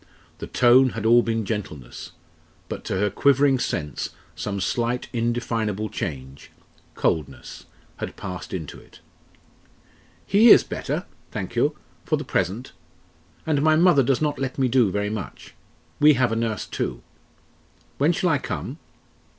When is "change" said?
5.89-6.49